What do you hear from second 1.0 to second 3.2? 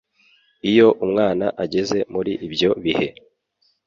umwana ageze muri ibyo bihe,